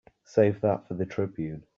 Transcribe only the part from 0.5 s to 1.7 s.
that for the Tribune.